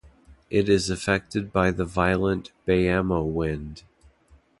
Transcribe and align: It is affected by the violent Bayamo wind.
It 0.49 0.67
is 0.67 0.89
affected 0.89 1.53
by 1.53 1.69
the 1.69 1.85
violent 1.85 2.51
Bayamo 2.67 3.23
wind. 3.23 3.83